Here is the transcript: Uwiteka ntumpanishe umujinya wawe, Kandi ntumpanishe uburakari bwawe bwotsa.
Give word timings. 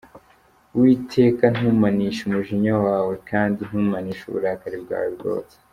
Uwiteka 0.75 1.43
ntumpanishe 1.55 2.19
umujinya 2.23 2.73
wawe, 2.85 3.13
Kandi 3.29 3.59
ntumpanishe 3.67 4.23
uburakari 4.27 4.77
bwawe 4.85 5.09
bwotsa. 5.17 5.57